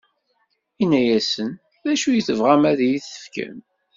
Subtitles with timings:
[0.83, 1.49] Inna-asen:
[1.83, 3.57] D acu i tebɣam ad yi-t-tefkem?